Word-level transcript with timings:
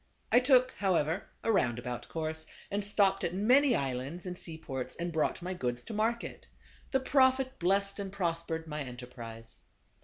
I 0.31 0.39
took, 0.39 0.71
however, 0.79 1.27
a 1.43 1.51
roundabout 1.51 2.07
course, 2.09 2.47
and 2.71 2.83
stopped 2.83 3.23
at 3.23 3.35
many 3.35 3.75
islands, 3.75 4.25
and 4.25 4.35
seaports, 4.35 4.95
and 4.95 5.13
brought 5.13 5.43
my 5.43 5.53
goods 5.53 5.83
to 5.83 5.93
market. 5.93 6.47
The 6.89 6.99
Prophet 6.99 7.59
blessed 7.59 7.99
and 7.99 8.11
prospered 8.11 8.65
my 8.65 8.81
enterprise. 8.81 9.61